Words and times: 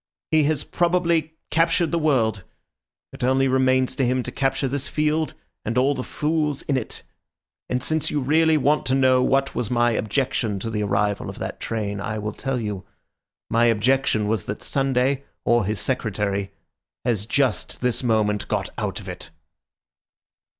He 0.31 0.45
has 0.45 0.63
probably 0.63 1.35
captured 1.51 1.91
the 1.91 1.99
world; 1.99 2.43
it 3.13 3.23
only 3.23 3.47
remains 3.47 3.95
to 3.95 4.03
him 4.03 4.23
to 4.23 4.31
capture 4.31 4.67
this 4.67 4.87
field 4.87 5.35
and 5.63 5.77
all 5.77 5.93
the 5.93 6.03
fools 6.03 6.63
in 6.63 6.75
it. 6.75 7.03
And 7.69 7.83
since 7.83 8.09
you 8.09 8.19
really 8.19 8.57
want 8.57 8.87
to 8.87 8.95
know 8.95 9.21
what 9.21 9.53
was 9.53 9.69
my 9.69 9.91
objection 9.91 10.57
to 10.61 10.71
the 10.71 10.81
arrival 10.81 11.29
of 11.29 11.37
that 11.37 11.59
train, 11.59 11.99
I 12.01 12.17
will 12.17 12.33
tell 12.33 12.59
you. 12.59 12.83
My 13.47 13.65
objection 13.65 14.27
was 14.27 14.45
that 14.45 14.63
Sunday 14.63 15.23
or 15.45 15.65
his 15.65 15.79
Secretary 15.79 16.51
has 17.05 17.27
just 17.27 17.81
this 17.81 18.01
moment 18.01 18.47
got 18.47 18.71
out 18.79 18.99
of 18.99 19.07
it." 19.07 19.29